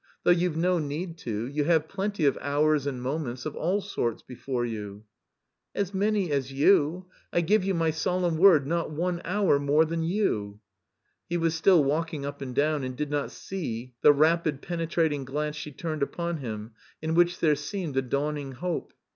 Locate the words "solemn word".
7.91-8.65